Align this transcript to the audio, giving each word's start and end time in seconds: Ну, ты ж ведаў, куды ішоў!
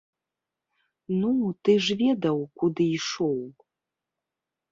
Ну, 1.19 1.33
ты 1.67 1.71
ж 1.87 1.97
ведаў, 2.01 2.37
куды 2.61 2.83
ішоў! 2.97 3.35